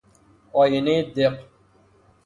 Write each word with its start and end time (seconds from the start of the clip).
آینۀ 0.59 0.97
دق 1.15 1.35